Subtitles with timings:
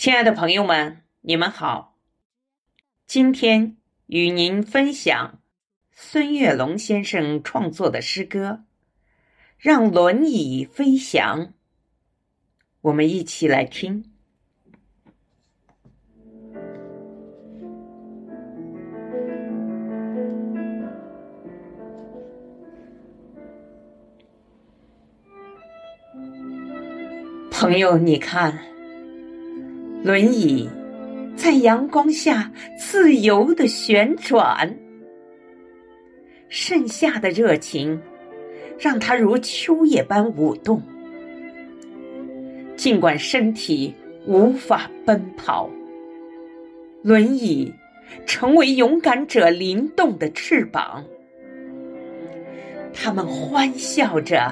[0.00, 1.98] 亲爱的朋友们，你们好。
[3.06, 3.76] 今天
[4.06, 5.42] 与您分享
[5.92, 8.48] 孙月龙先生创作的诗歌
[9.58, 11.48] 《让轮椅飞翔》。
[12.80, 14.06] 我们一起来听。
[27.50, 28.69] 朋友，你看，
[30.02, 30.66] 轮椅
[31.36, 34.74] 在阳光下自由的旋转，
[36.48, 38.00] 盛夏的热情
[38.78, 40.82] 让它如秋叶般舞动。
[42.76, 43.94] 尽管身体
[44.26, 45.68] 无法奔跑，
[47.02, 47.70] 轮椅
[48.24, 51.04] 成为勇敢者灵动的翅膀，
[52.94, 54.50] 他们欢笑着，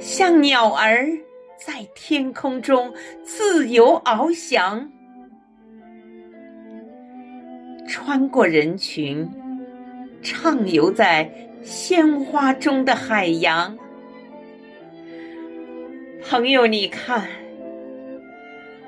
[0.00, 1.06] 像鸟儿。
[1.56, 4.90] 在天空中自由翱翔，
[7.86, 9.28] 穿过人群，
[10.22, 11.30] 畅游在
[11.62, 13.78] 鲜花中的海洋。
[16.22, 17.28] 朋友，你看，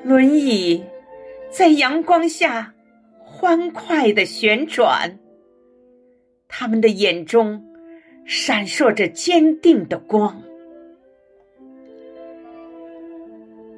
[0.02, 0.84] 轮椅
[1.50, 2.74] 在阳光下
[3.22, 5.18] 欢快的旋转，
[6.48, 7.62] 他们的眼中
[8.24, 10.42] 闪烁着坚定的光。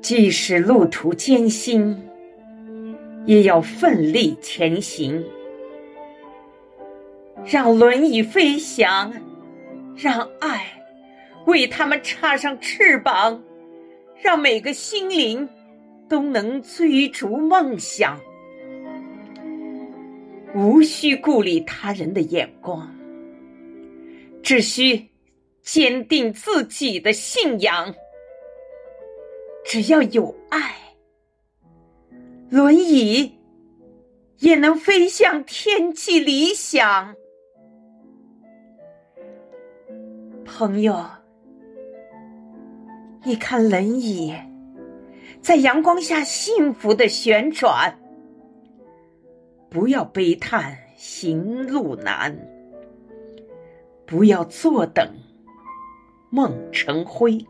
[0.09, 1.95] 即使路途艰辛，
[3.27, 5.23] 也要奋力前行。
[7.45, 9.13] 让轮椅飞翔，
[9.95, 10.67] 让爱
[11.45, 13.43] 为他们插上翅膀，
[14.23, 15.47] 让每个心灵
[16.09, 18.19] 都能追逐梦想，
[20.55, 22.91] 无需顾虑他人的眼光，
[24.43, 25.07] 只需
[25.61, 27.95] 坚定自己的信仰。
[29.69, 30.75] 只要有爱，
[32.49, 33.39] 轮椅
[34.39, 37.15] 也能飞向天际理想。
[40.43, 41.05] 朋友，
[43.25, 44.35] 你看轮椅
[45.43, 47.95] 在阳光下幸福的旋转，
[49.69, 52.35] 不要悲叹行路难，
[54.07, 55.15] 不要坐等
[56.31, 57.47] 梦成灰。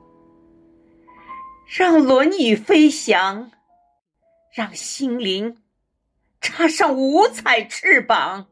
[1.68, 3.52] 让轮椅飞翔，
[4.54, 5.58] 让心灵
[6.40, 8.46] 插上五彩翅膀。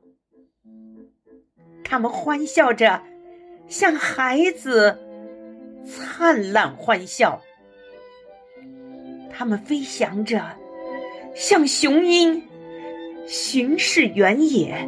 [1.82, 3.02] 他们欢笑着，
[3.68, 4.98] 像孩子
[5.86, 7.40] 灿烂欢笑。
[9.32, 10.54] 他们飞翔着，
[11.34, 12.46] 像雄鹰
[13.26, 14.86] 巡视原野。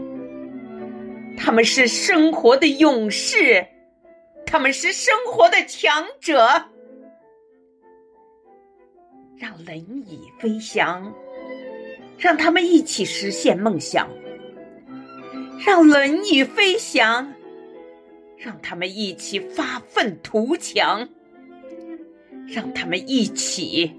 [1.38, 3.66] 他们是生活的勇士，
[4.44, 6.66] 他们是生活的强者。
[9.38, 11.14] 让轮椅飞翔，
[12.18, 14.08] 让他们一起实现梦想；
[15.64, 17.32] 让轮椅飞翔，
[18.36, 21.06] 让他们一起发愤图强；
[22.48, 23.94] 让他们一起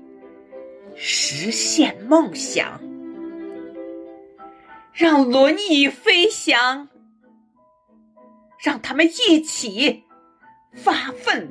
[0.94, 2.78] 实现梦想；
[4.92, 6.90] 让轮椅飞翔，
[8.62, 10.04] 让他们一起
[10.74, 11.50] 发愤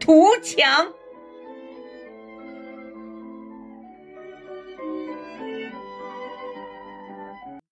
[0.00, 0.92] 图强。